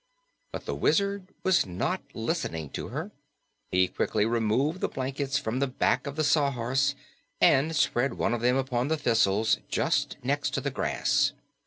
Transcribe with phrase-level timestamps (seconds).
[0.51, 3.11] But the Wizard was not listening to her.
[3.69, 6.95] He quickly removed the blankets from the back of the Sawhorse
[7.39, 11.33] and spread one of them upon the thistles, just next the grass.